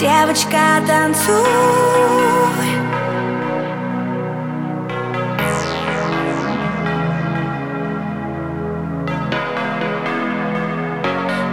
Девочка, 0.00 0.80
танцуй. 0.86 1.44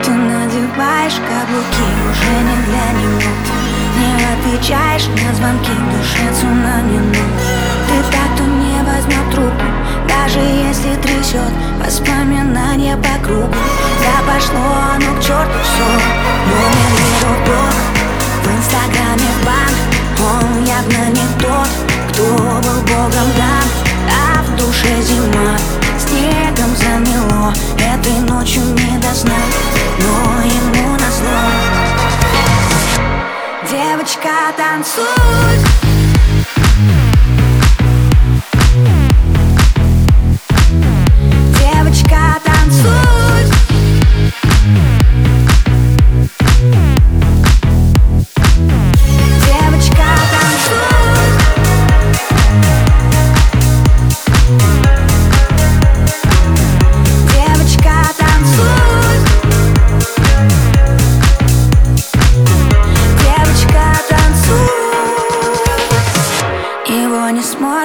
Ты 0.02 0.12
надеваешь 0.12 1.20
каблуки 1.28 1.88
уже 2.10 2.32
не 2.40 2.56
для 2.68 2.88
него. 3.02 3.32
Не 3.98 4.24
отвечаешь 4.24 5.08
на 5.08 5.36
звонки 5.36 5.72
в 5.72 5.98
душе 5.98 6.34
цунами 6.40 7.14
Ты 7.90 8.02
так, 8.12 8.34
кто 8.36 8.46
не 8.46 8.82
возьмет 8.82 9.30
трубку 9.30 9.66
Даже 10.08 10.40
если 10.40 10.96
трясет 11.02 11.52
воспоминания 11.84 12.96
по 12.96 13.26
кругу. 13.26 13.54
Да 14.00 14.34
пошло 14.34 14.62
оно 14.96 15.20
к 15.20 15.22
черту 15.22 15.60
все 15.64 15.84
Номер 16.48 16.92
его 16.96 17.46
блок 17.46 17.57
Душе 24.88 25.02
зима 25.02 25.58
Снегом 26.00 26.76
замело 26.76 27.54
Этой 27.78 28.20
ночью 28.22 28.62
не 28.62 28.98
до 29.00 29.14
сна. 29.14 29.34
Но 30.00 30.42
ему 30.44 30.92
назло 30.94 31.40
Девочка, 33.70 34.30
танцуй 34.56 35.87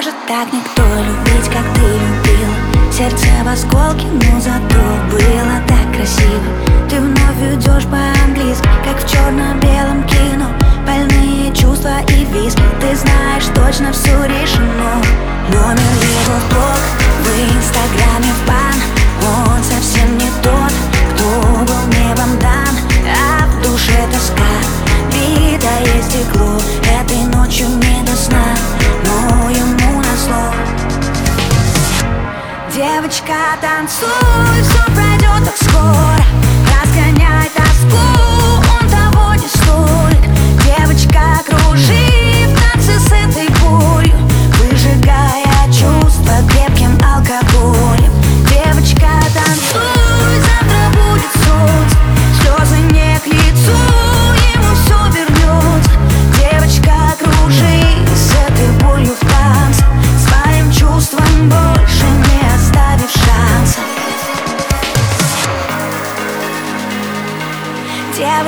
сможет 0.03 0.27
так 0.27 0.51
никто 0.51 0.83
любить, 0.83 1.49
как 1.49 1.63
ты 1.75 1.81
любил 1.81 2.91
Сердце 2.91 3.27
в 3.43 3.47
осколке, 3.47 4.05
но 4.07 4.39
зато 4.39 4.83
было 5.09 5.61
так 5.67 5.95
красиво. 5.95 6.43
Ты 6.89 6.99
вновь 6.99 7.53
идешь 7.53 7.85
по-английски, 7.85 8.67
как 8.83 9.01
в 9.01 9.09
черно-белом 9.09 10.03
кино. 10.03 10.47
Больные 10.85 11.53
чувства 11.55 12.01
и 12.09 12.25
виски, 12.25 12.61
ты 12.81 12.95
знаешь 12.95 13.45
точно 13.55 13.91
все 13.93 14.13
решено. 14.25 15.01
Номер 15.51 15.93
его 16.01 16.37
в 16.39 16.49
блог, 16.49 16.83
в 17.23 17.27
инстаграме 17.55 18.33
в 18.33 18.47
бан 18.47 18.79
Он 19.21 19.63
совсем 19.63 20.17
не 20.17 20.29
тот, 20.41 20.73
кто 21.13 21.25
был 21.65 21.87
небом 21.97 22.37
дан. 22.39 22.75
А 23.07 23.47
в 23.47 23.61
душе 23.63 24.07
тоска, 24.11 24.43
битое 25.11 26.01
стекло 26.03 26.82
Девочка, 33.03 33.33
танцуй, 33.59 34.61
все 34.61 34.81
пройдет 34.93 35.43
так 35.43 35.57
скоро 35.57 36.22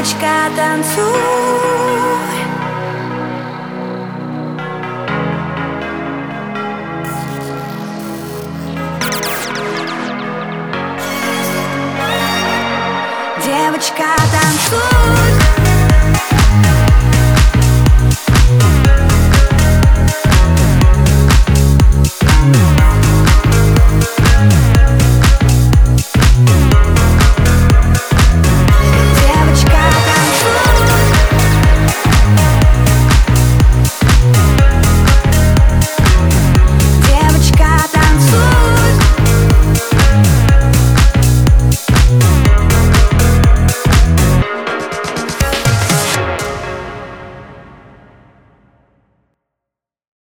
Девочка, 0.05 0.51
танцуй. 0.55 1.03
Девочка, 13.43 14.03
танцуй 14.31 15.64